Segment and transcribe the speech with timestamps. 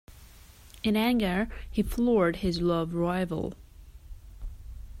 [0.81, 3.53] In anger, he floored his love rival.